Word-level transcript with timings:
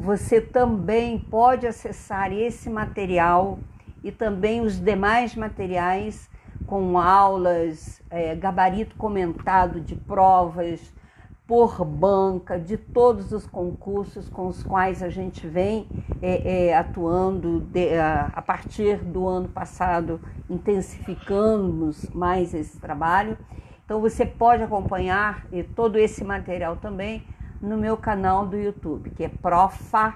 você 0.00 0.40
também 0.40 1.18
pode 1.18 1.66
acessar 1.66 2.32
esse 2.32 2.70
material 2.70 3.58
e 4.02 4.10
também 4.10 4.62
os 4.62 4.80
demais 4.80 5.36
materiais 5.36 6.30
com 6.66 6.98
aulas, 6.98 8.00
é, 8.08 8.34
gabarito 8.34 8.96
comentado 8.96 9.78
de 9.78 9.94
provas 9.94 10.92
por 11.46 11.84
banca 11.84 12.58
de 12.58 12.78
todos 12.78 13.30
os 13.30 13.46
concursos 13.46 14.26
com 14.30 14.46
os 14.46 14.62
quais 14.62 15.02
a 15.02 15.10
gente 15.10 15.46
vem 15.46 15.86
é, 16.22 16.68
é, 16.68 16.76
atuando 16.76 17.60
de, 17.60 17.94
a, 17.98 18.30
a 18.32 18.40
partir 18.40 18.96
do 18.98 19.28
ano 19.28 19.48
passado, 19.48 20.18
intensificamos 20.48 22.08
mais 22.10 22.54
esse 22.54 22.80
trabalho. 22.80 23.36
Então 23.84 24.00
você 24.00 24.24
pode 24.24 24.62
acompanhar 24.62 25.46
todo 25.74 25.98
esse 25.98 26.24
material 26.24 26.76
também 26.76 27.22
no 27.60 27.76
meu 27.76 27.96
canal 27.96 28.46
do 28.46 28.56
YouTube, 28.56 29.10
que 29.10 29.24
é 29.24 29.28
Profa 29.28 30.14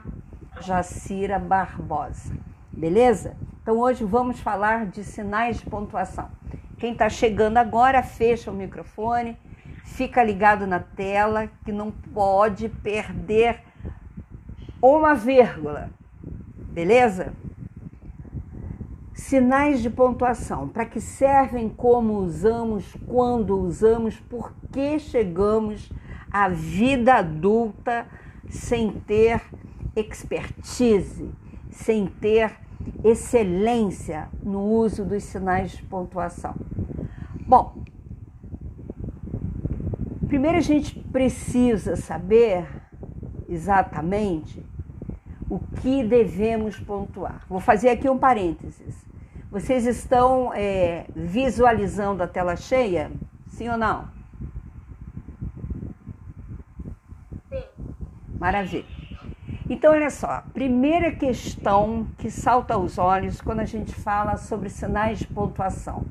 Jacira 0.61 1.39
Barbosa. 1.39 2.33
Beleza? 2.73 3.37
Então 3.63 3.79
hoje 3.79 4.03
vamos 4.03 4.41
falar 4.41 4.87
de 4.87 5.05
sinais 5.05 5.59
de 5.59 5.67
pontuação. 5.67 6.29
Quem 6.79 6.93
está 6.93 7.09
chegando 7.09 7.59
agora, 7.59 8.03
fecha 8.03 8.51
o 8.51 8.55
microfone, 8.55 9.37
fica 9.85 10.23
ligado 10.23 10.67
na 10.67 10.81
tela, 10.81 11.49
que 11.65 11.73
não 11.73 11.91
pode 11.91 12.69
perder 12.69 13.63
uma 14.81 15.15
vírgula. 15.15 15.91
Beleza? 16.57 17.33
Sinais 19.13 19.81
de 19.81 19.91
pontuação. 19.91 20.69
Para 20.69 20.87
que 20.87 21.01
servem, 21.01 21.69
como 21.69 22.15
usamos, 22.15 22.97
quando 23.07 23.59
usamos, 23.59 24.19
por 24.19 24.53
que 24.73 24.99
chegamos 24.99 25.91
à 26.35 26.49
vida 26.49 27.15
adulta 27.15 28.09
sem 28.51 28.91
ter 28.91 29.41
expertise, 29.95 31.31
sem 31.71 32.09
ter 32.09 32.53
excelência 33.05 34.29
no 34.43 34.61
uso 34.61 35.05
dos 35.05 35.23
sinais 35.23 35.71
de 35.71 35.85
pontuação. 35.85 36.57
Bom, 37.47 37.85
primeiro 40.27 40.59
a 40.59 40.61
gente 40.61 40.99
precisa 40.99 41.95
saber 41.95 42.67
exatamente 43.49 44.61
o 45.49 45.61
que 45.61 46.03
devemos 46.03 46.81
pontuar. 46.81 47.45
Vou 47.49 47.61
fazer 47.61 47.91
aqui 47.91 48.11
um 48.11 48.19
parênteses. 48.19 49.07
Vocês 49.53 49.87
estão 49.87 50.53
é, 50.53 51.07
visualizando 51.15 52.25
a 52.25 52.27
tela 52.27 52.57
cheia? 52.57 53.13
Sim 53.47 53.69
ou 53.69 53.79
não? 53.79 54.24
Maravilha. 58.45 58.85
Então, 59.71 59.93
olha 59.93 60.11
só, 60.11 60.43
primeira 60.53 61.11
questão 61.11 62.07
que 62.19 62.31
salta 62.31 62.75
aos 62.75 62.99
olhos 62.99 63.41
quando 63.41 63.61
a 63.61 63.65
gente 63.65 63.95
fala 63.95 64.37
sobre 64.37 64.69
sinais 64.69 65.21
de 65.21 65.27
pontuação. 65.27 66.05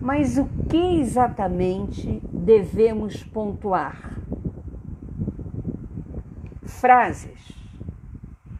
Mas 0.00 0.38
o 0.38 0.44
que 0.68 1.00
exatamente 1.00 2.22
devemos 2.32 3.24
pontuar? 3.24 4.16
Frases, 6.62 7.50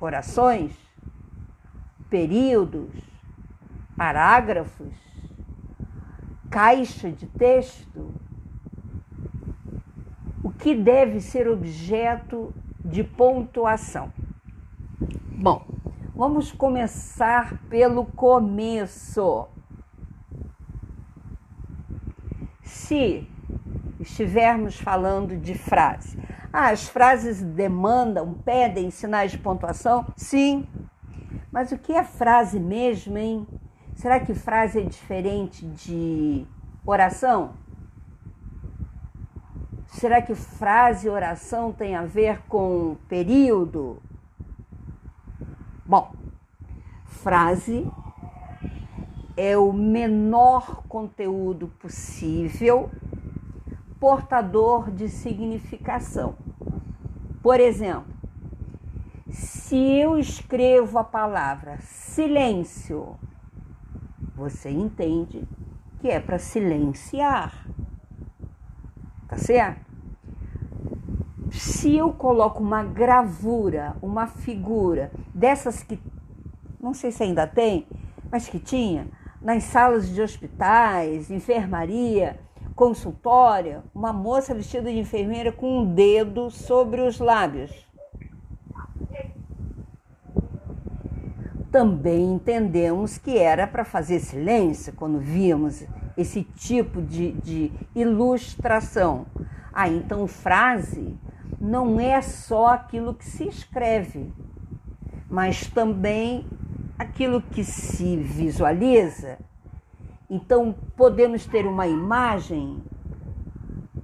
orações, 0.00 0.72
períodos, 2.10 2.91
parágrafos, 3.97 4.97
caixa 6.50 7.08
de 7.08 7.28
texto? 7.28 8.12
O 10.42 10.50
que 10.50 10.75
deve 10.75 11.20
ser 11.20 11.47
objeto 11.47 12.52
de 12.91 13.05
pontuação. 13.05 14.12
Bom, 15.38 15.64
vamos 16.14 16.50
começar 16.50 17.56
pelo 17.69 18.05
começo. 18.05 19.47
Se 22.62 23.26
estivermos 24.00 24.78
falando 24.81 25.37
de 25.37 25.54
frase, 25.54 26.19
ah, 26.53 26.70
as 26.70 26.88
frases 26.88 27.41
demandam, 27.41 28.34
pedem 28.34 28.91
sinais 28.91 29.31
de 29.31 29.38
pontuação? 29.38 30.04
Sim. 30.16 30.66
Mas 31.53 31.70
o 31.70 31.78
que 31.78 31.93
é 31.93 32.03
frase 32.03 32.59
mesmo, 32.59 33.16
hein? 33.16 33.47
Será 33.94 34.19
que 34.19 34.34
frase 34.34 34.81
é 34.81 34.82
diferente 34.82 35.64
de 35.64 36.44
oração? 36.84 37.53
Será 40.00 40.22
que 40.22 40.34
frase 40.34 41.06
e 41.06 41.11
oração 41.11 41.75
tem 41.75 41.94
a 41.94 42.06
ver 42.06 42.41
com 42.49 42.97
período? 43.06 44.00
Bom, 45.84 46.15
frase 47.05 47.87
é 49.37 49.59
o 49.59 49.75
menor 49.75 50.84
conteúdo 50.88 51.69
possível 51.69 52.88
portador 54.00 54.91
de 54.91 55.06
significação. 55.06 56.34
Por 57.43 57.61
exemplo, 57.61 58.15
se 59.28 59.77
eu 59.77 60.19
escrevo 60.19 60.99
a 60.99 61.05
palavra 61.05 61.77
silêncio, 61.82 63.19
você 64.34 64.71
entende 64.71 65.47
que 66.00 66.09
é 66.09 66.19
para 66.19 66.38
silenciar. 66.38 67.67
Tá 69.28 69.37
certo? 69.37 69.89
Se 71.50 71.97
eu 71.97 72.12
coloco 72.12 72.62
uma 72.62 72.83
gravura, 72.83 73.97
uma 74.00 74.27
figura 74.27 75.11
dessas 75.34 75.83
que 75.83 75.99
não 76.81 76.94
sei 76.94 77.11
se 77.12 77.22
ainda 77.22 77.47
tem, 77.47 77.87
mas 78.31 78.49
que 78.49 78.59
tinha 78.59 79.06
nas 79.41 79.65
salas 79.65 80.09
de 80.09 80.21
hospitais, 80.21 81.31
enfermaria, 81.31 82.38
consultório, 82.75 83.83
uma 83.94 84.12
moça 84.12 84.55
vestida 84.55 84.91
de 84.91 84.99
enfermeira 84.99 85.53
com 85.53 85.81
um 85.81 85.94
dedo 85.94 86.50
sobre 86.50 87.03
os 87.03 87.19
lábios. 87.19 87.71
Também 91.71 92.32
entendemos 92.32 93.17
que 93.17 93.38
era 93.38 93.67
para 93.67 93.84
fazer 93.84 94.19
silêncio 94.19 94.93
quando 94.93 95.19
víamos 95.19 95.84
esse 96.17 96.43
tipo 96.43 97.00
de, 97.00 97.32
de 97.32 97.72
ilustração. 97.94 99.27
Ah, 99.72 99.88
então 99.88 100.27
frase 100.27 101.17
não 101.60 102.00
é 102.00 102.22
só 102.22 102.69
aquilo 102.69 103.12
que 103.12 103.25
se 103.25 103.47
escreve, 103.47 104.32
mas 105.28 105.66
também 105.66 106.47
aquilo 106.98 107.43
que 107.43 107.62
se 107.62 108.16
visualiza. 108.16 109.38
Então, 110.28 110.75
podemos 110.97 111.44
ter 111.44 111.66
uma 111.66 111.87
imagem 111.87 112.82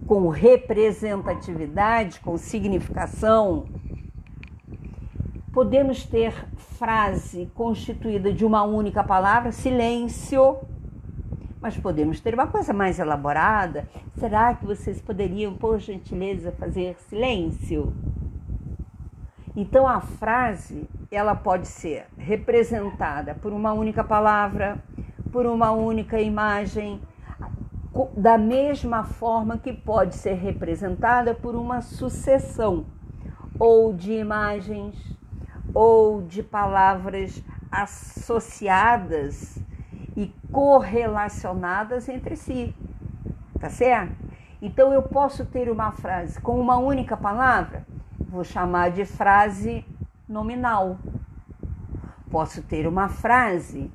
com 0.06 0.28
representatividade, 0.28 2.20
com 2.20 2.36
significação. 2.36 3.66
Podemos 5.52 6.04
ter 6.04 6.32
frase 6.56 7.50
constituída 7.54 8.32
de 8.32 8.44
uma 8.44 8.62
única 8.64 9.02
palavra, 9.02 9.50
silêncio 9.50 10.58
mas 11.66 11.76
podemos 11.76 12.20
ter 12.20 12.32
uma 12.32 12.46
coisa 12.46 12.72
mais 12.72 13.00
elaborada. 13.00 13.88
Será 14.16 14.54
que 14.54 14.64
vocês 14.64 15.00
poderiam, 15.00 15.52
por 15.54 15.80
gentileza, 15.80 16.52
fazer 16.52 16.94
silêncio? 17.08 17.92
Então 19.56 19.84
a 19.84 20.00
frase, 20.00 20.88
ela 21.10 21.34
pode 21.34 21.66
ser 21.66 22.06
representada 22.16 23.34
por 23.34 23.52
uma 23.52 23.72
única 23.72 24.04
palavra, 24.04 24.78
por 25.32 25.44
uma 25.44 25.72
única 25.72 26.20
imagem, 26.20 27.00
da 28.16 28.38
mesma 28.38 29.02
forma 29.02 29.58
que 29.58 29.72
pode 29.72 30.14
ser 30.14 30.34
representada 30.34 31.34
por 31.34 31.56
uma 31.56 31.80
sucessão 31.80 32.86
ou 33.58 33.92
de 33.92 34.12
imagens 34.12 34.94
ou 35.74 36.22
de 36.22 36.44
palavras 36.44 37.42
associadas 37.72 39.66
correlacionadas 40.56 42.08
entre 42.08 42.34
si. 42.34 42.74
Tá 43.60 43.68
certo? 43.68 44.16
Então 44.62 44.90
eu 44.90 45.02
posso 45.02 45.44
ter 45.44 45.70
uma 45.70 45.92
frase 45.92 46.40
com 46.40 46.58
uma 46.58 46.78
única 46.78 47.14
palavra, 47.14 47.86
vou 48.18 48.42
chamar 48.42 48.90
de 48.90 49.04
frase 49.04 49.84
nominal. 50.26 50.96
Posso 52.30 52.62
ter 52.62 52.86
uma 52.86 53.10
frase 53.10 53.92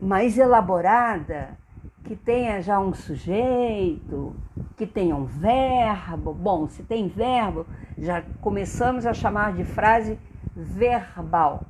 mais 0.00 0.38
elaborada, 0.38 1.58
que 2.04 2.14
tenha 2.14 2.62
já 2.62 2.78
um 2.78 2.94
sujeito, 2.94 4.36
que 4.76 4.86
tenha 4.86 5.16
um 5.16 5.24
verbo. 5.24 6.32
Bom, 6.32 6.68
se 6.68 6.84
tem 6.84 7.08
verbo, 7.08 7.66
já 7.98 8.22
começamos 8.40 9.06
a 9.06 9.12
chamar 9.12 9.54
de 9.54 9.64
frase 9.64 10.20
verbal. 10.54 11.64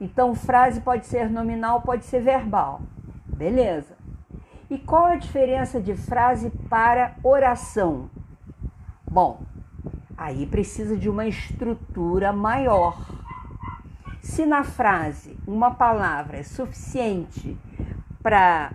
Então, 0.00 0.36
frase 0.36 0.80
pode 0.80 1.06
ser 1.06 1.28
nominal, 1.28 1.80
pode 1.80 2.04
ser 2.04 2.20
verbal. 2.20 2.80
Beleza. 3.36 3.96
E 4.70 4.78
qual 4.78 5.06
a 5.06 5.16
diferença 5.16 5.80
de 5.80 5.94
frase 5.94 6.50
para 6.68 7.16
oração? 7.22 8.10
Bom, 9.08 9.42
Aí 10.16 10.46
precisa 10.46 10.96
de 10.96 11.08
uma 11.08 11.26
estrutura 11.26 12.32
maior. 12.32 12.96
Se 14.22 14.46
na 14.46 14.62
frase 14.62 15.36
uma 15.46 15.72
palavra 15.72 16.38
é 16.38 16.42
suficiente 16.42 17.58
para 18.22 18.72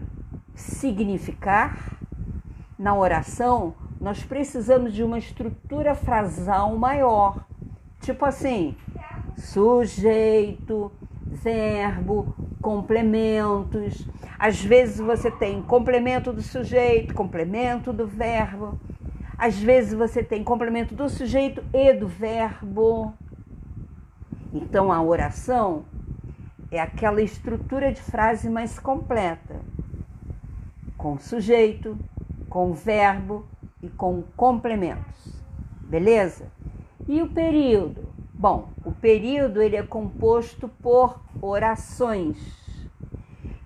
significar, 0.53 1.97
na 2.77 2.93
oração 2.93 3.73
nós 4.01 4.23
precisamos 4.23 4.93
de 4.93 5.01
uma 5.01 5.17
estrutura 5.17 5.95
frasal 5.95 6.75
maior. 6.77 7.45
Tipo 8.01 8.25
assim, 8.25 8.75
sujeito, 9.37 10.91
verbo, 11.25 12.35
complementos. 12.61 14.05
Às 14.39 14.63
vezes 14.63 14.99
você 14.99 15.29
tem 15.29 15.61
complemento 15.61 16.31
do 16.31 16.41
sujeito, 16.41 17.13
complemento 17.13 17.91
do 17.91 18.07
verbo. 18.07 18.79
Às 19.37 19.59
vezes 19.59 19.93
você 19.93 20.23
tem 20.23 20.45
complemento 20.45 20.95
do 20.95 21.09
sujeito 21.09 21.61
e 21.73 21.93
do 21.93 22.07
verbo. 22.07 23.13
Então 24.53 24.93
a 24.93 25.01
oração 25.01 25.83
é 26.71 26.79
aquela 26.79 27.21
estrutura 27.21 27.91
de 27.91 28.01
frase 28.01 28.49
mais 28.49 28.79
completa, 28.79 29.59
com 30.97 31.19
sujeito, 31.19 31.97
com 32.49 32.71
verbo 32.71 33.45
e 33.83 33.89
com 33.89 34.23
complementos. 34.37 35.43
Beleza? 35.81 36.49
E 37.09 37.21
o 37.21 37.27
período? 37.27 38.07
Bom, 38.33 38.69
o 38.85 38.91
período 38.93 39.61
ele 39.61 39.75
é 39.75 39.83
composto 39.83 40.69
por 40.81 41.19
orações. 41.41 42.68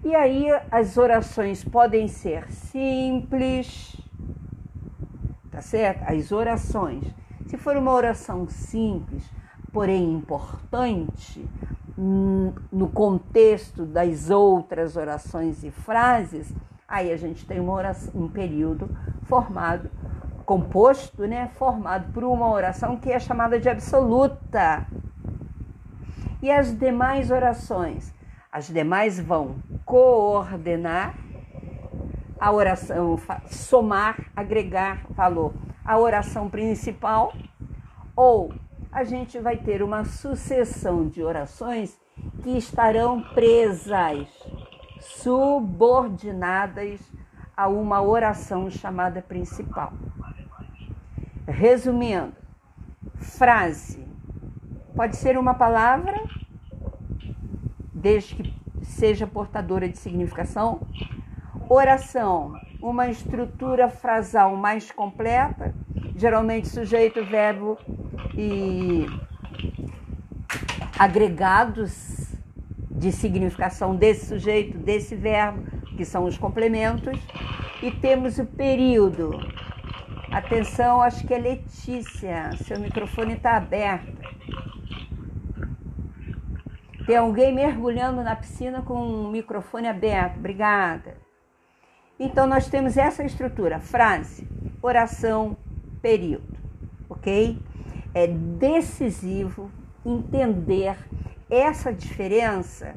E 0.04 0.14
aí 0.14 0.48
as 0.70 0.98
orações 0.98 1.64
podem 1.64 2.10
ser 2.10 2.52
simples, 2.52 3.96
tá 5.50 5.62
certo? 5.62 6.04
As 6.06 6.30
orações. 6.34 7.06
Se 7.46 7.58
for 7.58 7.78
uma 7.78 7.94
oração 7.94 8.46
simples, 8.50 9.24
porém 9.72 10.14
importante, 10.14 11.48
hum, 11.98 12.52
no 12.70 12.90
contexto 12.90 13.86
das 13.86 14.30
outras 14.30 14.98
orações 14.98 15.64
e 15.64 15.72
frases, 15.72 16.54
aí 16.86 17.10
a 17.10 17.16
gente 17.16 17.46
tem 17.46 17.62
uma 17.62 17.72
oração, 17.72 18.12
um 18.14 18.28
período 18.28 18.90
formado, 19.24 19.90
composto, 20.46 21.26
né, 21.26 21.50
formado 21.54 22.12
por 22.12 22.26
uma 22.26 22.52
oração 22.52 22.98
que 22.98 23.10
é 23.10 23.20
chamada 23.20 23.58
de 23.58 23.70
absoluta. 23.70 24.86
E 26.42 26.52
as 26.52 26.78
demais 26.78 27.32
orações, 27.32 28.14
as 28.54 28.68
demais 28.68 29.20
vão 29.20 29.56
coordenar 29.84 31.16
a 32.40 32.52
oração, 32.52 33.20
somar, 33.48 34.28
agregar 34.36 35.08
valor. 35.10 35.56
A 35.84 35.98
oração 35.98 36.48
principal 36.48 37.34
ou 38.16 38.54
a 38.92 39.04
gente 39.04 39.40
vai 39.40 39.58
ter 39.58 39.82
uma 39.82 40.06
sucessão 40.06 41.08
de 41.08 41.24
orações 41.24 42.00
que 42.44 42.56
estarão 42.56 43.24
presas, 43.34 44.28
subordinadas 45.00 47.02
a 47.58 47.68
uma 47.68 48.04
oração 48.04 48.70
chamada 48.70 49.20
principal. 49.20 49.92
Resumindo, 51.48 52.34
frase 53.18 54.08
pode 54.96 55.16
ser 55.16 55.40
uma 55.40 55.56
palavra, 55.56 56.22
desde 58.04 58.36
que 58.36 58.54
seja 58.82 59.26
portadora 59.26 59.88
de 59.88 59.98
significação. 59.98 60.82
Oração, 61.70 62.54
uma 62.82 63.08
estrutura 63.10 63.88
frasal 63.88 64.58
mais 64.58 64.92
completa, 64.92 65.74
geralmente 66.18 66.68
sujeito, 66.68 67.24
verbo 67.24 67.78
e 68.38 69.08
agregados 71.00 72.36
de 72.92 73.12
significação 73.12 73.96
desse 73.96 74.26
sujeito, 74.26 74.78
desse 74.78 75.16
verbo, 75.16 75.64
que 75.96 76.04
são 76.04 76.26
os 76.26 76.38
complementos. 76.38 77.18
E 77.82 77.90
temos 77.90 78.38
o 78.38 78.46
período. 78.46 79.32
Atenção, 80.30 81.02
acho 81.02 81.26
que 81.26 81.34
é 81.34 81.38
Letícia, 81.38 82.52
seu 82.58 82.80
microfone 82.80 83.34
está 83.34 83.56
aberto. 83.56 84.23
Tem 87.14 87.20
alguém 87.20 87.54
mergulhando 87.54 88.24
na 88.24 88.36
piscina 88.36 88.82
com 88.82 88.96
o 88.96 89.30
microfone 89.30 89.88
aberto. 89.88 90.38
Obrigada. 90.38 91.16
Então, 92.20 92.48
nós 92.48 92.68
temos 92.68 92.98
essa 92.98 93.24
estrutura: 93.24 93.80
frase, 93.80 94.50
oração, 94.82 95.56
período. 96.02 96.58
Ok? 97.08 97.62
É 98.16 98.26
decisivo 98.26 99.70
entender 100.04 100.98
essa 101.52 101.94
diferença 101.94 102.96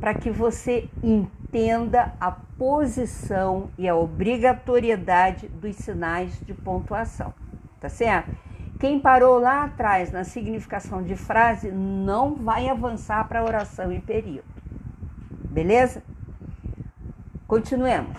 para 0.00 0.14
que 0.14 0.30
você 0.30 0.88
entenda 1.02 2.14
a 2.18 2.30
posição 2.30 3.70
e 3.76 3.86
a 3.86 3.94
obrigatoriedade 3.94 5.48
dos 5.48 5.76
sinais 5.76 6.40
de 6.46 6.54
pontuação. 6.54 7.34
Tá 7.78 7.90
certo? 7.90 8.34
Quem 8.80 8.98
parou 8.98 9.38
lá 9.38 9.64
atrás 9.64 10.10
na 10.10 10.24
significação 10.24 11.02
de 11.02 11.14
frase 11.14 11.70
não 11.70 12.34
vai 12.34 12.66
avançar 12.66 13.28
para 13.28 13.44
oração 13.44 13.92
e 13.92 14.00
período. 14.00 14.48
Beleza? 15.50 16.02
Continuemos. 17.46 18.16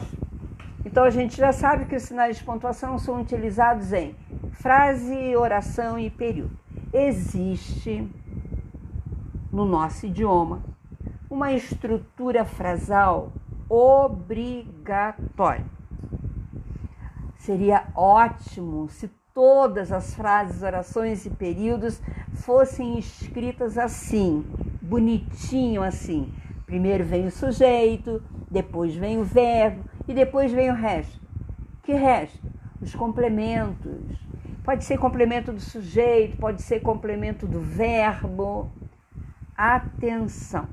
Então 0.85 1.03
a 1.03 1.09
gente 1.09 1.35
já 1.35 1.51
sabe 1.51 1.85
que 1.85 1.95
os 1.95 2.03
sinais 2.03 2.37
de 2.37 2.43
pontuação 2.43 2.99
são 2.99 3.19
utilizados 3.19 3.91
em 3.91 4.15
frase, 4.51 5.35
oração 5.35 5.97
e 5.97 6.11
período. 6.11 6.55
Existe 6.93 8.07
no 9.51 9.65
nosso 9.65 10.05
idioma 10.05 10.61
uma 11.27 11.53
estrutura 11.53 12.45
frasal 12.45 13.33
obrigatória. 13.67 15.65
Seria 17.39 17.87
ótimo 17.95 18.87
se 18.89 19.09
todas 19.33 19.91
as 19.91 20.13
frases, 20.13 20.63
orações 20.63 21.25
e 21.25 21.29
períodos 21.29 22.01
fossem 22.33 22.97
escritas 22.97 23.77
assim, 23.77 24.45
bonitinho 24.81 25.81
assim. 25.83 26.33
Primeiro 26.65 27.03
vem 27.03 27.27
o 27.27 27.31
sujeito, 27.31 28.23
depois 28.49 28.95
vem 28.95 29.19
o 29.19 29.23
verbo 29.23 29.83
e 30.07 30.13
depois 30.13 30.51
vem 30.51 30.69
o 30.69 30.75
resto. 30.75 31.19
Que 31.83 31.93
resto? 31.93 32.39
Os 32.81 32.95
complementos. 32.95 34.01
Pode 34.63 34.83
ser 34.85 34.97
complemento 34.97 35.51
do 35.51 35.59
sujeito, 35.59 36.37
pode 36.37 36.61
ser 36.61 36.81
complemento 36.81 37.47
do 37.47 37.59
verbo. 37.59 38.71
Atenção! 39.57 40.67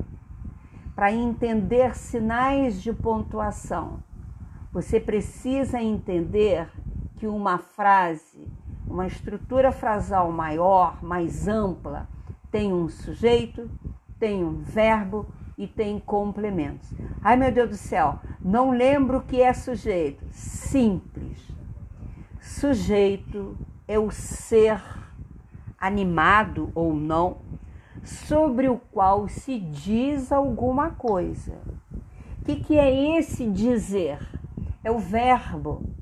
Para 0.94 1.12
entender 1.12 1.96
sinais 1.96 2.82
de 2.82 2.92
pontuação, 2.92 4.02
você 4.72 5.00
precisa 5.00 5.80
entender 5.80 6.68
que 7.16 7.26
uma 7.26 7.58
frase, 7.58 8.27
uma 8.98 9.06
estrutura 9.06 9.70
frasal 9.70 10.32
maior, 10.32 11.04
mais 11.04 11.46
ampla, 11.46 12.08
tem 12.50 12.74
um 12.74 12.88
sujeito, 12.88 13.70
tem 14.18 14.44
um 14.44 14.54
verbo 14.60 15.24
e 15.56 15.68
tem 15.68 16.00
complementos. 16.00 16.92
Ai 17.22 17.36
meu 17.36 17.52
Deus 17.52 17.70
do 17.70 17.76
céu, 17.76 18.18
não 18.40 18.72
lembro 18.72 19.18
o 19.18 19.22
que 19.22 19.40
é 19.40 19.52
sujeito. 19.52 20.24
Simples. 20.32 21.38
Sujeito 22.40 23.56
é 23.86 24.00
o 24.00 24.10
ser 24.10 24.82
animado 25.78 26.72
ou 26.74 26.92
não 26.92 27.36
sobre 28.02 28.68
o 28.68 28.78
qual 28.90 29.28
se 29.28 29.60
diz 29.60 30.32
alguma 30.32 30.90
coisa. 30.90 31.56
O 32.42 32.44
que, 32.44 32.56
que 32.56 32.76
é 32.76 33.16
esse 33.16 33.48
dizer? 33.48 34.18
É 34.82 34.90
o 34.90 34.98
verbo. 34.98 35.97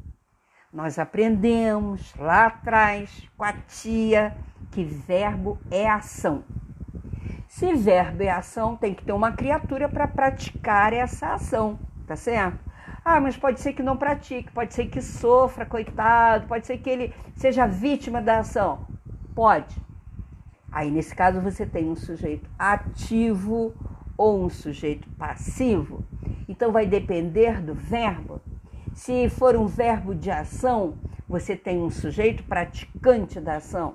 Nós 0.76 0.98
aprendemos 0.98 2.14
lá 2.16 2.48
atrás 2.48 3.26
com 3.34 3.42
a 3.42 3.54
tia 3.54 4.36
que 4.70 4.84
verbo 4.84 5.58
é 5.70 5.88
ação. 5.88 6.44
Se 7.48 7.72
verbo 7.72 8.22
é 8.22 8.28
ação, 8.28 8.76
tem 8.76 8.92
que 8.92 9.02
ter 9.02 9.12
uma 9.12 9.32
criatura 9.32 9.88
para 9.88 10.06
praticar 10.06 10.92
essa 10.92 11.32
ação, 11.32 11.78
tá 12.06 12.14
certo? 12.14 12.58
Ah, 13.02 13.18
mas 13.18 13.38
pode 13.38 13.60
ser 13.60 13.72
que 13.72 13.82
não 13.82 13.96
pratique, 13.96 14.52
pode 14.52 14.74
ser 14.74 14.88
que 14.88 15.00
sofra, 15.00 15.64
coitado, 15.64 16.46
pode 16.46 16.66
ser 16.66 16.76
que 16.76 16.90
ele 16.90 17.14
seja 17.34 17.66
vítima 17.66 18.20
da 18.20 18.40
ação. 18.40 18.86
Pode. 19.34 19.74
Aí, 20.70 20.90
nesse 20.90 21.14
caso, 21.14 21.40
você 21.40 21.64
tem 21.64 21.88
um 21.88 21.96
sujeito 21.96 22.50
ativo 22.58 23.72
ou 24.14 24.44
um 24.44 24.50
sujeito 24.50 25.08
passivo. 25.12 26.04
Então, 26.46 26.70
vai 26.70 26.84
depender 26.84 27.62
do 27.62 27.72
verbo. 27.72 28.42
Se 28.96 29.28
for 29.28 29.54
um 29.56 29.66
verbo 29.66 30.14
de 30.14 30.30
ação, 30.30 30.94
você 31.28 31.54
tem 31.54 31.82
um 31.82 31.90
sujeito 31.90 32.42
praticante 32.44 33.38
da 33.38 33.56
ação. 33.56 33.94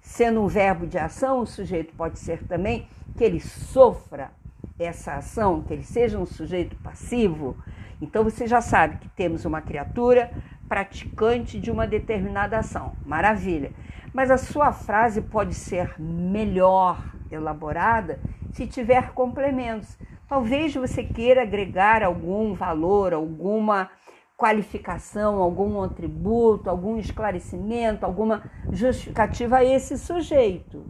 Sendo 0.00 0.42
um 0.42 0.46
verbo 0.46 0.86
de 0.86 0.96
ação, 0.96 1.40
o 1.40 1.46
sujeito 1.46 1.94
pode 1.94 2.18
ser 2.18 2.42
também 2.44 2.88
que 3.14 3.22
ele 3.22 3.40
sofra 3.40 4.30
essa 4.78 5.16
ação, 5.16 5.60
que 5.60 5.74
ele 5.74 5.84
seja 5.84 6.18
um 6.18 6.24
sujeito 6.24 6.74
passivo. 6.76 7.58
Então 8.00 8.24
você 8.24 8.46
já 8.46 8.62
sabe 8.62 8.96
que 8.96 9.08
temos 9.10 9.44
uma 9.44 9.60
criatura 9.60 10.30
praticante 10.66 11.60
de 11.60 11.70
uma 11.70 11.86
determinada 11.86 12.58
ação. 12.58 12.94
Maravilha. 13.04 13.70
Mas 14.14 14.30
a 14.30 14.38
sua 14.38 14.72
frase 14.72 15.20
pode 15.20 15.54
ser 15.54 15.94
melhor 16.00 16.98
elaborada 17.30 18.18
se 18.52 18.66
tiver 18.66 19.10
complementos. 19.10 19.98
Talvez 20.26 20.74
você 20.74 21.04
queira 21.04 21.42
agregar 21.42 22.02
algum 22.02 22.54
valor, 22.54 23.12
alguma 23.12 23.90
qualificação, 24.38 25.42
algum 25.42 25.82
atributo, 25.82 26.70
algum 26.70 26.96
esclarecimento, 26.96 28.06
alguma 28.06 28.44
justificativa 28.70 29.56
a 29.56 29.64
esse 29.64 29.98
sujeito. 29.98 30.86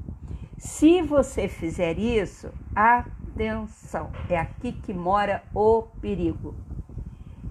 Se 0.59 1.01
você 1.01 1.49
fizer 1.49 1.99
isso, 1.99 2.51
atenção, 2.77 4.11
é 4.29 4.39
aqui 4.39 4.73
que 4.73 4.93
mora 4.93 5.43
o 5.55 5.83
perigo. 5.99 6.57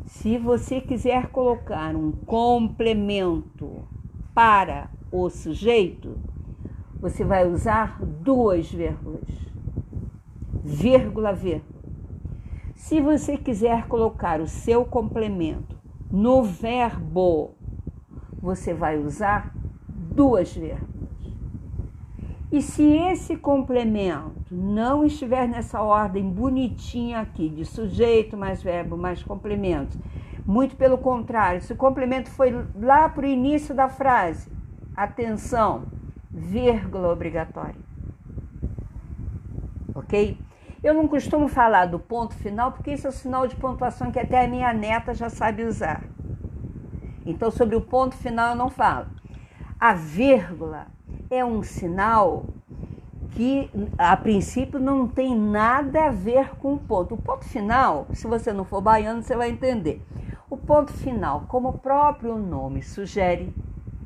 Se 0.06 0.38
você 0.38 0.80
quiser 0.80 1.30
colocar 1.30 1.96
um 1.96 2.12
complemento 2.12 3.88
para 4.36 4.92
o 5.12 5.32
sujeito, 5.32 6.16
você 7.00 7.24
vai 7.26 7.48
usar 7.48 8.00
duas 8.04 8.72
vírgulas. 8.72 9.28
Vírgula, 10.64 11.34
vírgula. 11.34 11.78
Se 12.76 13.02
você 13.02 13.36
quiser 13.36 13.88
colocar 13.88 14.40
o 14.40 14.48
seu 14.48 14.86
complemento 14.86 15.77
no 16.12 16.44
verbo, 16.44 17.56
você 18.42 18.74
vai 18.74 18.98
usar 18.98 19.54
duas 19.88 20.54
vírgulas. 20.54 20.98
E 22.50 22.62
se 22.62 22.82
esse 22.82 23.36
complemento 23.36 24.56
não 24.56 25.04
estiver 25.04 25.48
nessa 25.50 25.82
ordem 25.82 26.30
bonitinha 26.30 27.20
aqui, 27.20 27.50
de 27.50 27.66
sujeito 27.66 28.38
mais 28.38 28.64
verbo 28.64 28.96
mais 28.96 29.22
complemento, 29.22 30.00
muito 30.46 30.78
pelo 30.78 30.98
contrário, 30.98 31.62
se 31.62 31.74
o 31.74 31.76
complemento 31.76 32.30
foi 32.30 32.66
lá 32.80 33.10
para 33.10 33.26
o 33.26 33.30
início 33.30 33.76
da 33.76 33.90
frase, 33.90 34.50
atenção, 34.96 35.84
vírgula 36.32 37.12
obrigatória. 37.12 37.76
Ok? 39.94 40.38
Eu 40.84 40.94
não 40.94 41.08
costumo 41.08 41.48
falar 41.48 41.88
do 41.88 41.98
ponto 41.98 42.36
final, 42.36 42.72
porque 42.72 42.92
isso 42.92 43.08
é 43.08 43.10
o 43.10 43.14
sinal 43.14 43.48
de 43.48 43.56
pontuação 43.56 44.12
que 44.12 44.20
até 44.20 44.46
a 44.46 44.48
minha 44.48 44.72
neta 44.72 45.14
já 45.14 45.30
sabe 45.30 45.64
usar. 45.64 46.04
Então, 47.26 47.50
sobre 47.50 47.76
o 47.76 47.82
ponto 47.82 48.16
final 48.16 48.52
eu 48.52 48.56
não 48.56 48.70
falo. 48.70 49.08
A 49.80 49.94
vírgula 49.94 50.88
é 51.30 51.44
um 51.44 51.64
sinal 51.64 52.46
que, 53.32 53.70
a 53.98 54.16
princípio, 54.16 54.80
não 54.80 55.08
tem 55.08 55.36
nada 55.36 56.06
a 56.06 56.12
ver 56.12 56.56
com 56.58 56.76
o 56.76 56.80
ponto. 56.80 57.16
O 57.16 57.18
ponto 57.18 57.46
final, 57.46 58.08
se 58.14 58.28
você 58.28 58.54
não 58.54 58.64
for 58.64 58.80
baiano, 58.82 59.24
você 59.24 59.36
vai 59.36 59.50
entender. 59.50 60.06
O 60.50 60.56
ponto 60.56 60.94
final, 60.94 61.44
como 61.48 61.70
o 61.70 61.78
próprio 61.78 62.38
nome 62.38 62.82
sugere, 62.82 63.54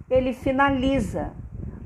ele 0.10 0.34
finaliza. 0.34 1.32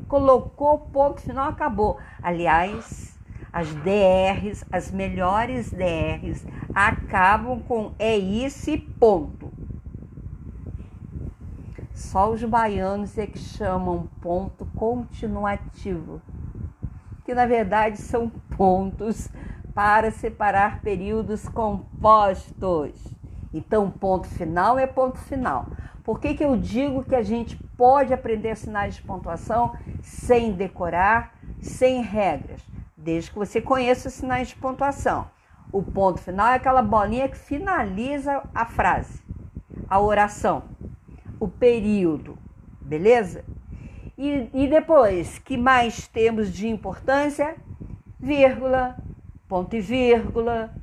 Colocou 0.08 0.80
ponto 0.80 1.22
final, 1.22 1.50
acabou. 1.50 1.98
Aliás, 2.22 3.14
as 3.55 3.74
DRs, 3.74 4.65
as 4.69 4.91
melhores 4.91 5.71
DRs, 5.71 6.45
acabam 6.74 7.62
com 7.62 7.93
é 7.97 8.17
isso 8.17 8.69
e 8.69 8.77
ponto. 8.77 9.50
Só 11.93 12.33
os 12.33 12.43
baianos 12.43 13.17
é 13.17 13.25
que 13.25 13.39
chamam 13.39 14.09
ponto 14.21 14.65
continuativo, 14.75 16.21
que 17.24 17.33
na 17.33 17.45
verdade 17.45 17.95
são 17.97 18.27
pontos 18.57 19.29
para 19.74 20.12
separar 20.12 20.81
períodos 20.81 21.47
compostos. 21.47 22.91
Então, 23.53 23.89
ponto 23.89 24.27
final 24.27 24.77
é 24.77 24.85
ponto 24.85 25.17
final. 25.17 25.67
Por 26.03 26.19
que, 26.19 26.33
que 26.33 26.43
eu 26.43 26.57
digo 26.57 27.05
que 27.05 27.15
a 27.15 27.24
gente 27.24 27.55
pode 27.77 28.13
aprender 28.13 28.57
sinais 28.57 28.95
de 28.95 29.01
pontuação 29.01 29.74
sem 30.01 30.51
decorar, 30.51 31.33
sem 31.62 32.01
regras? 32.01 32.75
Desde 33.05 33.29
que 33.29 33.38
você 33.38 33.62
conheça 33.62 34.07
os 34.07 34.15
sinais 34.15 34.47
de 34.47 34.55
pontuação. 34.55 35.29
O 35.71 35.83
ponto 35.83 36.19
final 36.19 36.47
é 36.47 36.55
aquela 36.55 36.81
bolinha 36.81 37.29
que 37.29 37.38
finaliza 37.38 38.41
a 38.53 38.65
frase, 38.65 39.21
a 39.88 40.00
oração, 40.00 40.63
o 41.39 41.47
período, 41.47 42.35
beleza? 42.81 43.45
E, 44.17 44.50
e 44.51 44.67
depois, 44.67 45.38
que 45.38 45.55
mais 45.55 46.07
temos 46.07 46.51
de 46.51 46.67
importância? 46.67 47.55
Vírgula, 48.19 48.97
ponto 49.47 49.75
e 49.75 49.81
vírgula, 49.81 50.74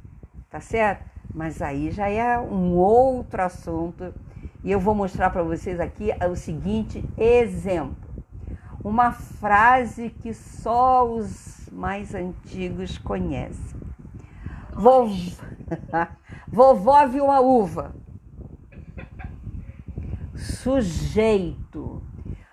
tá 0.49 0.61
certo? 0.61 1.05
Mas 1.35 1.61
aí 1.61 1.91
já 1.91 2.09
é 2.09 2.39
um 2.39 2.77
outro 2.77 3.43
assunto 3.43 4.15
e 4.63 4.71
eu 4.71 4.79
vou 4.79 4.95
mostrar 4.95 5.31
para 5.31 5.43
vocês 5.43 5.81
aqui 5.81 6.11
o 6.31 6.37
seguinte 6.37 7.05
exemplo. 7.19 8.02
Uma 8.85 9.13
frase 9.13 10.11
que 10.11 10.35
só 10.35 11.09
os 11.09 11.69
mais 11.71 12.15
antigos 12.15 12.99
conhecem. 12.99 13.81
Vovó, 14.73 15.13
Vovó 16.49 17.07
viu 17.07 17.25
uma 17.25 17.41
uva. 17.41 17.95
Sujeito. 20.35 22.03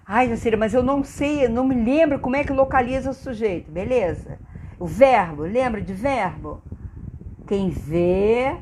Ai, 0.05 0.29
Jacira, 0.29 0.57
mas 0.57 0.73
eu 0.73 0.83
não 0.83 1.03
sei, 1.03 1.47
não 1.47 1.63
me 1.63 1.75
lembro 1.75 2.19
como 2.19 2.35
é 2.35 2.43
que 2.43 2.53
localiza 2.53 3.11
o 3.11 3.13
sujeito. 3.13 3.71
Beleza. 3.71 4.39
O 4.79 4.85
verbo, 4.85 5.43
lembra 5.43 5.81
de 5.81 5.93
verbo? 5.93 6.61
Quem 7.47 7.69
vê, 7.69 8.57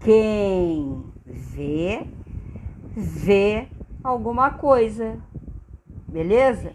quem 0.00 1.04
vê, 1.24 2.06
vê 2.94 3.68
alguma 4.04 4.50
coisa. 4.50 5.18
Beleza? 6.12 6.74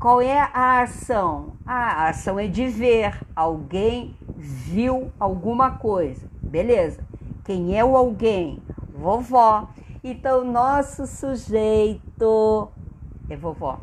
Qual 0.00 0.22
é 0.22 0.40
a 0.40 0.80
ação? 0.80 1.58
A 1.66 2.08
ação 2.08 2.38
é 2.38 2.46
de 2.46 2.66
ver. 2.68 3.20
Alguém 3.36 4.16
viu 4.34 5.12
alguma 5.20 5.72
coisa. 5.72 6.26
Beleza. 6.40 7.04
Quem 7.44 7.78
é 7.78 7.84
o 7.84 7.94
alguém? 7.94 8.62
Vovó. 8.94 9.68
Então, 10.02 10.42
nosso 10.42 11.06
sujeito 11.06 12.70
é 13.28 13.36
vovó. 13.36 13.80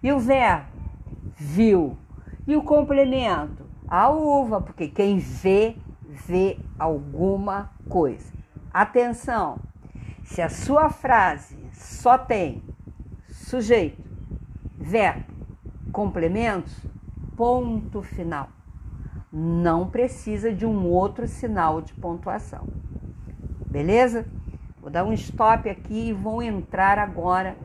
E 0.00 0.12
o 0.12 0.20
verbo? 0.20 0.66
Viu. 1.36 1.96
E 2.46 2.54
o 2.54 2.62
complemento? 2.62 3.66
A 3.88 4.10
uva, 4.10 4.60
porque 4.60 4.86
quem 4.86 5.18
vê, 5.18 5.76
vê 6.08 6.56
alguma 6.78 7.72
coisa. 7.88 8.32
Atenção! 8.72 9.58
Se 10.22 10.40
a 10.40 10.48
sua 10.48 10.88
frase 10.88 11.58
só 11.72 12.16
tem 12.16 12.62
sujeito, 13.48 14.02
verbo, 14.78 15.24
complementos, 15.90 16.74
ponto 17.34 18.02
final. 18.02 18.50
Não 19.32 19.88
precisa 19.88 20.52
de 20.52 20.66
um 20.66 20.86
outro 20.86 21.26
sinal 21.26 21.80
de 21.80 21.94
pontuação. 21.94 22.68
Beleza? 23.70 24.26
Vou 24.80 24.90
dar 24.90 25.04
um 25.04 25.12
stop 25.14 25.68
aqui 25.68 26.08
e 26.08 26.12
vou 26.12 26.42
entrar 26.42 26.98
agora 26.98 27.56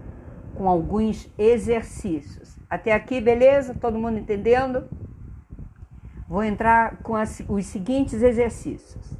com 0.55 0.69
alguns 0.69 1.29
exercícios. 1.37 2.57
Até 2.69 2.93
aqui, 2.93 3.19
beleza? 3.19 3.73
Todo 3.73 3.99
mundo 3.99 4.17
entendendo? 4.17 4.85
Vou 6.27 6.43
entrar 6.43 6.97
com 7.03 7.15
as, 7.15 7.43
os 7.47 7.65
seguintes 7.65 8.21
exercícios. 8.21 9.17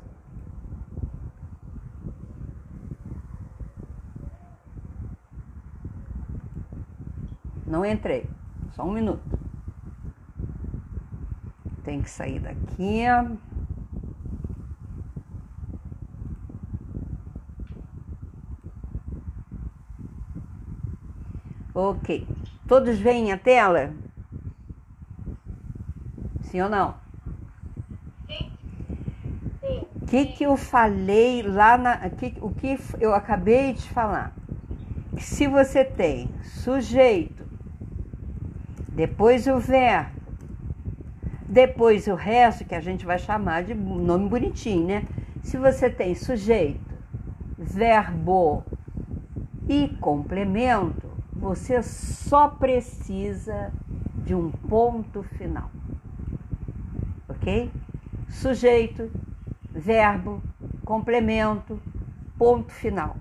Não 7.73 7.83
entrei. 7.83 8.29
Só 8.73 8.83
um 8.83 8.91
minuto. 8.91 9.23
Tem 11.83 12.03
que 12.03 12.09
sair 12.11 12.39
daqui. 12.39 13.01
Ok. 21.73 22.27
Todos 22.67 22.99
veem 22.99 23.31
a 23.31 23.39
tela? 23.39 23.91
Sim 26.41 26.61
ou 26.61 26.69
não? 26.69 26.95
Sim. 28.27 28.51
O 29.99 30.05
que, 30.05 30.27
que 30.27 30.43
eu 30.43 30.55
falei 30.55 31.41
lá 31.41 31.75
na. 31.79 32.07
Que, 32.11 32.37
o 32.39 32.51
que 32.51 32.77
eu 32.99 33.15
acabei 33.15 33.73
de 33.73 33.89
falar? 33.89 34.31
se 35.17 35.47
você 35.47 35.85
tem 35.85 36.27
sujeito 36.43 37.42
depois 38.93 39.47
o 39.47 39.59
verbo, 39.59 40.21
depois 41.47 42.07
o 42.07 42.15
resto, 42.15 42.65
que 42.65 42.75
a 42.75 42.79
gente 42.79 43.05
vai 43.05 43.17
chamar 43.17 43.63
de 43.63 43.73
nome 43.73 44.29
bonitinho, 44.29 44.87
né? 44.87 45.03
Se 45.41 45.57
você 45.57 45.89
tem 45.89 46.15
sujeito, 46.15 46.93
verbo 47.57 48.63
e 49.67 49.87
complemento, 49.99 51.11
você 51.31 51.81
só 51.81 52.47
precisa 52.47 53.71
de 54.23 54.33
um 54.33 54.49
ponto 54.51 55.23
final. 55.23 55.69
Ok? 57.27 57.71
Sujeito, 58.29 59.11
verbo, 59.71 60.41
complemento, 60.85 61.79
ponto 62.37 62.71
final. 62.71 63.17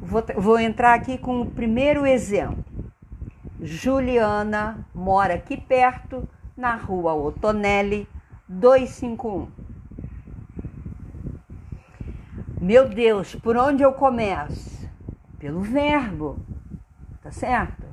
Vou, 0.00 0.24
vou 0.36 0.58
entrar 0.58 0.94
aqui 0.94 1.18
com 1.18 1.42
o 1.42 1.46
primeiro 1.46 2.06
exemplo. 2.06 2.67
Juliana 3.60 4.86
mora 4.94 5.34
aqui 5.34 5.56
perto, 5.56 6.28
na 6.56 6.76
rua 6.76 7.14
Otonelli, 7.14 8.08
251. 8.48 9.48
Meu 12.60 12.88
Deus, 12.88 13.34
por 13.34 13.56
onde 13.56 13.82
eu 13.82 13.92
começo? 13.92 14.88
Pelo 15.38 15.60
verbo, 15.60 16.38
tá 17.22 17.30
certo? 17.30 17.84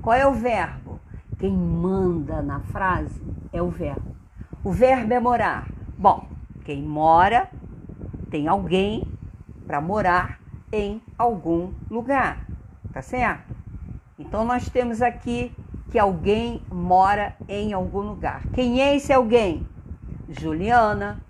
Qual 0.00 0.16
é 0.16 0.26
o 0.26 0.32
verbo? 0.32 1.00
Quem 1.38 1.52
manda 1.52 2.40
na 2.40 2.60
frase 2.60 3.22
é 3.52 3.60
o 3.60 3.68
verbo. 3.68 4.16
O 4.64 4.72
verbo 4.72 5.12
é 5.12 5.20
morar. 5.20 5.68
Bom, 5.98 6.28
quem 6.64 6.82
mora 6.82 7.50
tem 8.30 8.48
alguém 8.48 9.06
para 9.66 9.80
morar 9.80 10.40
em 10.72 11.02
algum 11.18 11.72
lugar, 11.90 12.46
tá 12.92 13.02
certo? 13.02 13.61
Então 14.32 14.46
nós 14.46 14.66
temos 14.66 15.02
aqui 15.02 15.52
que 15.90 15.98
alguém 15.98 16.62
mora 16.72 17.36
em 17.46 17.74
algum 17.74 18.00
lugar. 18.00 18.40
Quem 18.54 18.80
é 18.80 18.96
esse 18.96 19.12
alguém? 19.12 19.68
Juliana. 20.26 21.22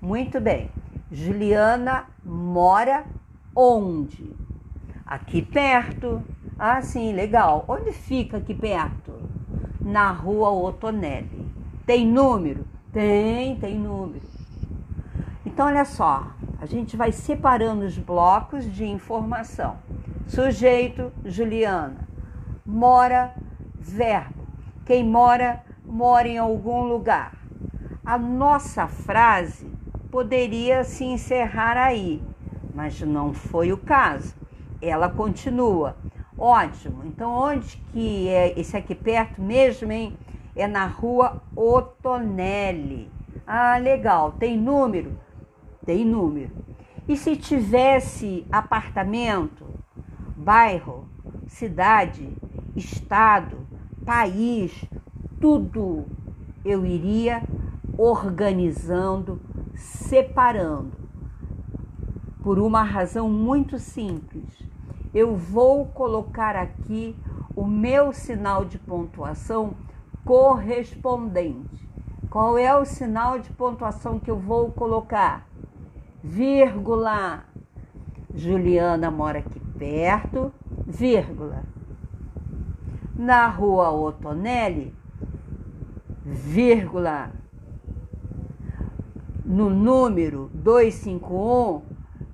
Muito 0.00 0.40
bem. 0.40 0.68
Juliana 1.08 2.06
mora 2.24 3.04
onde? 3.54 4.34
Aqui 5.06 5.40
perto. 5.40 6.20
Ah, 6.58 6.82
sim, 6.82 7.12
legal. 7.12 7.64
Onde 7.68 7.92
fica 7.92 8.38
aqui 8.38 8.54
perto? 8.54 9.12
Na 9.80 10.10
rua 10.10 10.50
Otonelli. 10.50 11.48
Tem 11.86 12.04
número? 12.04 12.66
Tem, 12.92 13.54
tem 13.54 13.78
número. 13.78 14.26
Então, 15.46 15.66
olha 15.66 15.84
só, 15.84 16.26
a 16.60 16.66
gente 16.66 16.96
vai 16.96 17.12
separando 17.12 17.84
os 17.84 17.96
blocos 17.96 18.64
de 18.64 18.84
informação. 18.84 19.76
Sujeito, 20.26 21.12
Juliana 21.24 22.10
mora, 22.64 23.34
verbo. 23.78 24.46
Quem 24.84 25.04
mora, 25.04 25.62
mora 25.84 26.28
em 26.28 26.38
algum 26.38 26.84
lugar. 26.84 27.32
A 28.04 28.18
nossa 28.18 28.86
frase 28.86 29.70
poderia 30.10 30.84
se 30.84 31.04
encerrar 31.04 31.76
aí, 31.76 32.22
mas 32.74 33.00
não 33.00 33.32
foi 33.32 33.72
o 33.72 33.76
caso. 33.76 34.34
Ela 34.80 35.08
continua. 35.08 35.96
Ótimo. 36.36 37.04
Então, 37.04 37.30
onde 37.30 37.76
que 37.92 38.28
é 38.28 38.58
esse 38.58 38.76
aqui 38.76 38.94
perto 38.94 39.40
mesmo, 39.40 39.92
hein? 39.92 40.16
É 40.56 40.66
na 40.66 40.86
rua 40.86 41.40
Otonelli. 41.54 43.10
Ah, 43.46 43.78
legal. 43.78 44.32
Tem 44.32 44.58
número? 44.58 45.18
Tem 45.86 46.04
número. 46.04 46.50
E 47.08 47.16
se 47.16 47.36
tivesse 47.36 48.46
apartamento, 48.50 49.66
bairro, 50.36 51.06
cidade, 51.46 52.28
estado, 52.76 53.58
país, 54.04 54.84
tudo 55.40 56.06
eu 56.64 56.84
iria 56.86 57.42
organizando, 57.96 59.40
separando. 59.74 60.92
Por 62.42 62.58
uma 62.58 62.82
razão 62.82 63.28
muito 63.28 63.78
simples. 63.78 64.44
Eu 65.14 65.36
vou 65.36 65.86
colocar 65.86 66.56
aqui 66.56 67.14
o 67.54 67.66
meu 67.66 68.12
sinal 68.12 68.64
de 68.64 68.78
pontuação 68.78 69.74
correspondente. 70.24 71.88
Qual 72.30 72.56
é 72.56 72.74
o 72.74 72.84
sinal 72.84 73.38
de 73.38 73.50
pontuação 73.50 74.18
que 74.18 74.30
eu 74.30 74.38
vou 74.38 74.72
colocar? 74.72 75.46
Vírgula. 76.24 77.44
Juliana 78.34 79.10
mora 79.10 79.40
aqui 79.40 79.60
perto, 79.78 80.50
vírgula 80.86 81.64
na 83.22 83.46
rua 83.46 83.90
Otonelli, 83.92 84.92
vírgula, 86.24 87.30
no 89.44 89.70
número 89.70 90.50
251, 90.52 91.82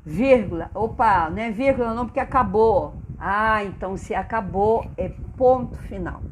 vírgula, 0.05 0.71
opa, 0.75 1.29
não 1.29 1.43
é 1.43 1.51
vírgula 1.51 1.93
não, 1.93 2.07
porque 2.07 2.21
acabou. 2.21 2.95
Ah, 3.19 3.63
então 3.65 3.99
se 3.99 4.15
acabou, 4.15 4.91
é 4.97 5.11
ponto 5.37 5.77
final. 5.77 6.23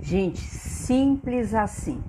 Gente, 0.00 0.40
simples 0.40 1.54
assim. 1.54 2.02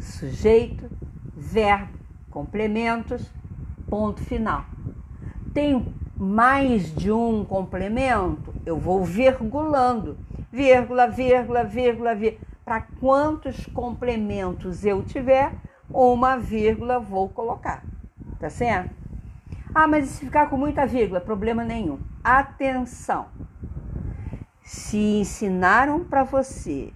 Sujeito, 0.00 0.90
verbo, 1.36 1.98
complementos, 2.30 3.32
ponto 3.88 4.20
final. 4.22 4.64
Tem 5.54 5.94
mais 6.20 6.94
de 6.94 7.10
um 7.10 7.46
complemento, 7.46 8.52
eu 8.66 8.76
vou 8.76 9.02
virgulando, 9.02 10.18
vírgula, 10.52 11.08
vírgula, 11.08 11.64
vírgula, 11.64 12.14
vírgula. 12.14 12.46
Para 12.62 12.82
quantos 12.82 13.64
complementos 13.68 14.84
eu 14.84 15.02
tiver, 15.02 15.50
uma 15.88 16.36
vírgula 16.36 17.00
vou 17.00 17.30
colocar, 17.30 17.82
tá 18.38 18.50
certo? 18.50 18.94
Ah, 19.74 19.88
mas 19.88 20.10
se 20.10 20.26
ficar 20.26 20.50
com 20.50 20.58
muita 20.58 20.86
vírgula, 20.86 21.22
problema 21.22 21.64
nenhum. 21.64 21.98
Atenção! 22.22 23.28
Se 24.62 24.98
ensinaram 24.98 26.04
para 26.04 26.22
você 26.22 26.92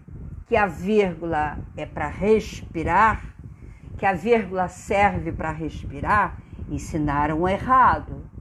que 0.47 0.55
a 0.55 0.67
vírgula 0.67 1.57
é 1.79 1.87
para 1.87 2.09
respirar, 2.09 3.25
que 3.97 4.05
a 4.05 4.13
vírgula 4.13 4.69
serve 4.69 5.33
para 5.33 5.51
respirar, 5.51 6.37
ensinaram 6.69 7.49
errado 7.49 8.34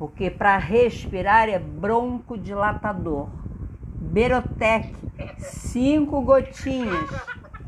porque 0.00 0.30
para 0.30 0.56
respirar 0.56 1.50
é 1.50 1.58
broncodilatador. 1.58 3.28
Berotec, 4.00 4.94
cinco 5.36 6.22
gotinhas. 6.22 7.10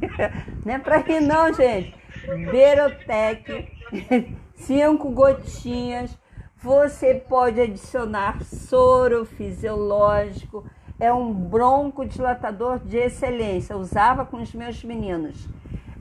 Não 0.65 0.73
é 0.73 0.79
para 0.79 0.97
rir 0.97 1.21
não, 1.21 1.53
gente. 1.53 1.95
Berotec, 2.51 3.71
cinco 4.57 5.11
gotinhas. 5.11 6.19
Você 6.57 7.17
pode 7.17 7.61
adicionar 7.61 8.43
soro 8.43 9.27
fisiológico. 9.27 10.65
É 10.99 11.13
um 11.13 11.35
broncodilatador 11.35 12.79
de 12.79 12.97
excelência. 12.97 13.75
Eu 13.75 13.79
usava 13.79 14.25
com 14.25 14.39
os 14.39 14.55
meus 14.55 14.83
meninos. 14.83 15.47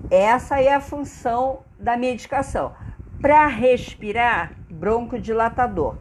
Essa 0.10 0.62
é 0.62 0.74
a 0.74 0.80
função 0.80 1.66
da 1.78 1.98
medicação. 1.98 2.72
Para 3.20 3.48
respirar, 3.48 4.54
broncodilatador 4.70 5.98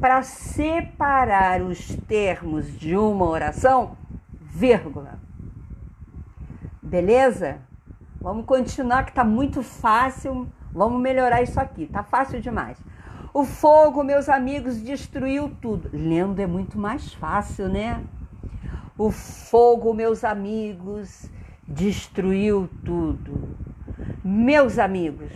para 0.00 0.22
separar 0.22 1.62
os 1.62 1.96
termos 2.06 2.78
de 2.78 2.96
uma 2.96 3.24
oração, 3.24 3.96
vírgula. 4.40 5.18
Beleza? 6.82 7.58
Vamos 8.20 8.44
continuar 8.44 9.04
que 9.04 9.12
tá 9.12 9.24
muito 9.24 9.62
fácil. 9.62 10.48
Vamos 10.72 11.00
melhorar 11.00 11.42
isso 11.42 11.58
aqui. 11.58 11.86
Tá 11.86 12.02
fácil 12.02 12.40
demais. 12.40 12.78
O 13.32 13.44
fogo, 13.44 14.02
meus 14.02 14.28
amigos, 14.28 14.80
destruiu 14.80 15.54
tudo. 15.60 15.90
Lendo 15.92 16.40
é 16.40 16.46
muito 16.46 16.78
mais 16.78 17.12
fácil, 17.14 17.68
né? 17.68 18.02
O 18.98 19.10
fogo, 19.10 19.92
meus 19.92 20.24
amigos, 20.24 21.30
destruiu 21.66 22.68
tudo. 22.84 23.56
Meus 24.24 24.78
amigos, 24.78 25.32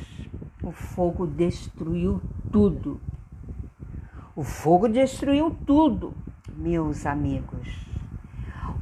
o 0.62 0.73
fogo 0.73 1.27
destruiu 1.27 2.23
tudo. 2.51 3.01
O 4.40 4.42
fogo 4.42 4.88
destruiu 4.88 5.55
tudo, 5.66 6.14
meus 6.57 7.05
amigos. 7.05 7.68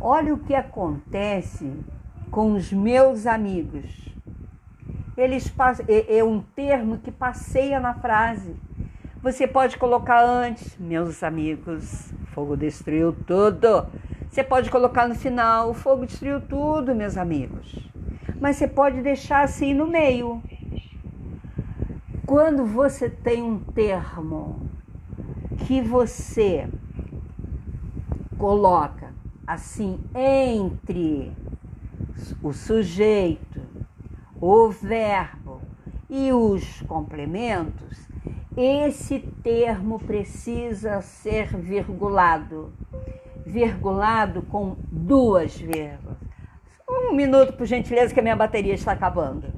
Olha 0.01 0.33
o 0.33 0.39
que 0.39 0.55
acontece 0.55 1.75
com 2.31 2.53
os 2.53 2.73
meus 2.73 3.27
amigos. 3.27 4.09
Eles 5.17 5.53
é, 5.89 6.19
é 6.19 6.23
um 6.23 6.41
termo 6.41 6.99
que 6.99 7.11
passeia 7.11 7.81
na 7.81 7.93
frase. 7.93 8.55
Você 9.21 9.49
pode 9.49 9.79
colocar 9.79 10.25
antes, 10.25 10.79
meus 10.79 11.25
amigos, 11.25 12.15
fogo 12.33 12.57
destruiu 12.57 13.13
tudo. 13.13 13.85
Você 14.31 14.45
pode 14.45 14.71
colocar 14.71 15.09
no 15.09 15.17
final, 15.17 15.71
o 15.71 15.75
fogo 15.75 16.07
destruiu 16.07 16.41
tudo, 16.41 16.95
meus 16.95 17.17
amigos. 17.17 17.77
Mas 18.41 18.55
você 18.55 18.69
pode 18.69 19.03
deixar 19.03 19.43
assim 19.43 19.75
no 19.75 19.89
meio. 19.89 20.41
Quando 22.25 22.65
você 22.65 23.11
tem 23.11 23.43
um 23.43 23.59
termo 23.59 24.68
que 25.69 25.83
você 25.83 26.67
coloca 28.39 29.13
assim 29.47 30.01
entre 30.15 31.31
o 32.43 32.55
sujeito, 32.55 33.61
o 34.41 34.71
verbo 34.71 35.61
e 36.09 36.33
os 36.33 36.81
complementos, 36.89 38.09
esse 38.57 39.19
termo 39.43 39.99
precisa 39.99 41.03
ser 41.03 41.55
virgulado. 41.55 42.73
Virgulado 43.45 44.41
com 44.41 44.75
duas 44.91 45.55
vírgulas. 45.55 46.17
Um 46.89 47.13
minuto, 47.13 47.53
por 47.53 47.67
gentileza, 47.67 48.15
que 48.15 48.21
a 48.21 48.23
minha 48.23 48.35
bateria 48.35 48.73
está 48.73 48.93
acabando. 48.93 49.53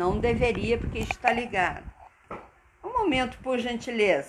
Não 0.00 0.18
deveria, 0.18 0.78
porque 0.78 1.00
está 1.00 1.30
ligado. 1.30 1.84
Um 2.82 2.88
momento, 3.00 3.36
por 3.42 3.58
gentileza. 3.58 4.28